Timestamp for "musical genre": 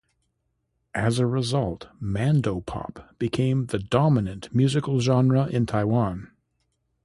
4.51-5.45